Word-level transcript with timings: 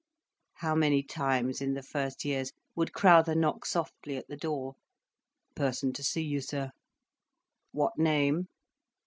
How 0.55 0.73
many 0.73 1.03
times, 1.03 1.61
in 1.61 1.75
the 1.75 1.83
first 1.83 2.25
years, 2.25 2.53
would 2.75 2.91
Crowther 2.91 3.35
knock 3.35 3.67
softly 3.67 4.17
at 4.17 4.27
the 4.27 4.35
door: 4.35 4.73
"Person 5.55 5.93
to 5.93 6.01
see 6.01 6.23
you, 6.23 6.41
sir." 6.41 6.71
"What 7.71 7.99
name?" 7.99 8.47